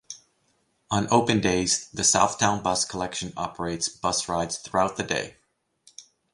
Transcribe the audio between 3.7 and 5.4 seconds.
bus rides throughout the day.